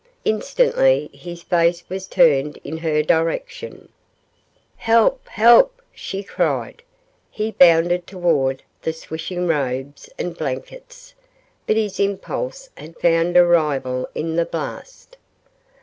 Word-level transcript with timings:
Instantly 0.25 1.11
his 1.13 1.43
face 1.43 1.87
was 1.87 2.07
turned 2.07 2.57
in 2.63 2.77
her 2.77 3.03
direction. 3.03 3.87
"Help! 4.77 5.27
Help!" 5.29 5.79
she 5.93 6.23
cried. 6.23 6.81
He 7.29 7.51
bounded 7.51 8.07
toward 8.07 8.63
the 8.81 8.93
swishing 8.93 9.45
robes 9.45 10.09
and 10.17 10.35
blankets, 10.35 11.13
but 11.67 11.75
his 11.75 11.99
impulse 11.99 12.71
had 12.75 12.97
found 12.97 13.37
a 13.37 13.45
rival 13.45 14.09
in 14.15 14.37
the 14.37 14.45
blast. 14.45 15.17